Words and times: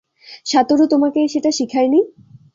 Satoru 0.45 0.85
তোমাকে 0.87 1.19
সেটা 1.27 1.51
শেখায়নি? 1.57 1.99